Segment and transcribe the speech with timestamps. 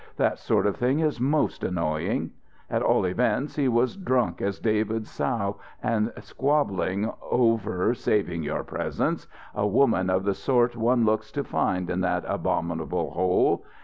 [0.17, 2.31] That sort of thing is most annoying.
[2.71, 9.27] At all events, he was drunk as David's sow, and squabbling over, saving your presence,
[9.53, 13.63] a woman of the sort one looks to find in that abominable hole.